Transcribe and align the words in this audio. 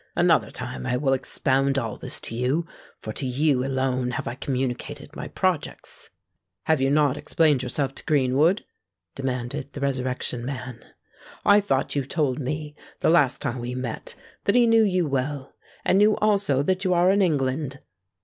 Another 0.15 0.49
time 0.49 0.87
I 0.87 0.97
will 0.97 1.13
expound 1.13 1.77
all 1.77 1.95
this 1.95 2.19
to 2.21 2.35
you; 2.35 2.65
for 2.97 3.13
to 3.13 3.23
you 3.27 3.63
alone 3.63 4.09
have 4.09 4.27
I 4.27 4.33
communicated 4.33 5.15
my 5.15 5.27
projects." 5.27 6.09
"Have 6.63 6.81
you 6.81 6.89
not 6.89 7.17
explained 7.17 7.61
yourself 7.61 7.93
to 7.93 8.05
Greenwood?" 8.05 8.65
demanded 9.13 9.73
the 9.73 9.79
Resurrection 9.79 10.43
Man. 10.43 10.83
"I 11.45 11.61
thought 11.61 11.95
you 11.95 12.03
told 12.03 12.39
me, 12.39 12.75
the 13.01 13.11
last 13.11 13.43
time 13.43 13.59
we 13.59 13.75
met, 13.75 14.15
that 14.45 14.55
he 14.55 14.65
knew 14.65 14.81
you 14.83 15.05
well—and 15.05 15.99
knew 15.99 16.15
also 16.17 16.63
that 16.63 16.83
you 16.83 16.95
are 16.95 17.11
in 17.11 17.21
England?" 17.21 17.77